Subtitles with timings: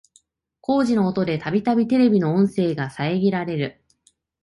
[0.61, 3.83] 工事の音でたびたびテレビの音声が遮られる